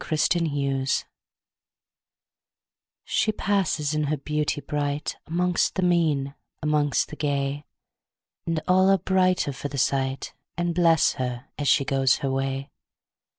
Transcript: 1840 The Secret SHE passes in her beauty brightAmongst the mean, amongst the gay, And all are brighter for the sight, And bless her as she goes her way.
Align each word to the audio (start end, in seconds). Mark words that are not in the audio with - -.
1840 0.03 0.79
The 0.79 0.85
Secret 0.87 1.05
SHE 3.03 3.31
passes 3.33 3.93
in 3.93 4.05
her 4.05 4.17
beauty 4.17 4.59
brightAmongst 4.59 5.73
the 5.75 5.83
mean, 5.83 6.33
amongst 6.63 7.09
the 7.09 7.15
gay, 7.15 7.65
And 8.47 8.59
all 8.67 8.89
are 8.89 8.97
brighter 8.97 9.53
for 9.53 9.67
the 9.67 9.77
sight, 9.77 10.33
And 10.57 10.73
bless 10.73 11.13
her 11.21 11.49
as 11.59 11.67
she 11.67 11.85
goes 11.85 12.15
her 12.15 12.31
way. 12.31 12.71